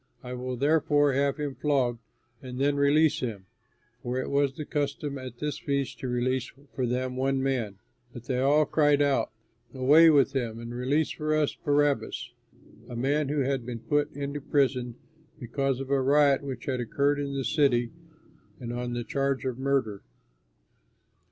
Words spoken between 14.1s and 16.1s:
into prison because of a